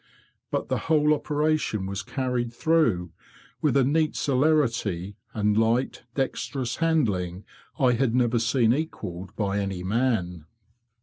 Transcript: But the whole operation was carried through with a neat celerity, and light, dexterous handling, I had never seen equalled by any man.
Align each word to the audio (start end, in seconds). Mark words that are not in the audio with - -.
But 0.49 0.67
the 0.67 0.79
whole 0.89 1.13
operation 1.13 1.85
was 1.85 2.01
carried 2.01 2.51
through 2.51 3.11
with 3.61 3.77
a 3.77 3.83
neat 3.83 4.15
celerity, 4.15 5.15
and 5.31 5.55
light, 5.55 6.05
dexterous 6.15 6.77
handling, 6.77 7.43
I 7.77 7.91
had 7.91 8.15
never 8.15 8.39
seen 8.39 8.73
equalled 8.73 9.35
by 9.35 9.59
any 9.59 9.83
man. 9.83 10.45